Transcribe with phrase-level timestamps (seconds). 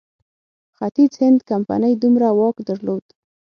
[0.75, 3.05] ختیځ هند کمپنۍ دومره واک درلود.